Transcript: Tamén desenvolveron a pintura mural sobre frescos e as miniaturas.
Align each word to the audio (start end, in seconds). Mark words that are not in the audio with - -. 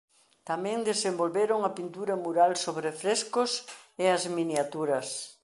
Tamén 0.49 0.85
desenvolveron 0.91 1.59
a 1.63 1.75
pintura 1.77 2.15
mural 2.25 2.51
sobre 2.65 2.89
frescos 3.01 3.51
e 4.03 4.05
as 4.15 4.23
miniaturas. 4.37 5.07